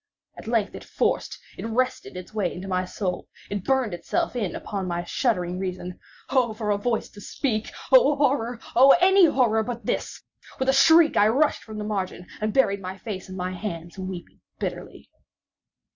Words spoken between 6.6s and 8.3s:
a voice to speak!—oh!